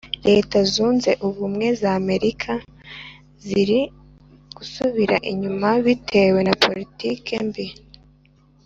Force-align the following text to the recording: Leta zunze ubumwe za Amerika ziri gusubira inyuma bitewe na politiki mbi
Leta 0.27 0.57
zunze 0.73 1.11
ubumwe 1.27 1.67
za 1.81 1.91
Amerika 2.01 2.51
ziri 3.45 3.79
gusubira 4.57 5.15
inyuma 5.31 5.69
bitewe 5.85 6.39
na 6.47 6.53
politiki 6.65 7.33
mbi 7.49 7.67